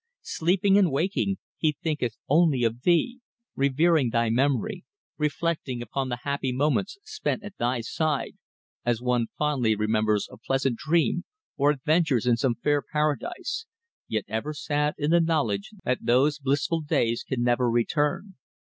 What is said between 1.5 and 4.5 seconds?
he thinketh only of thee, revering thy